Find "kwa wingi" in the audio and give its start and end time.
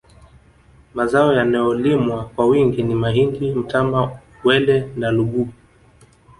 2.35-2.83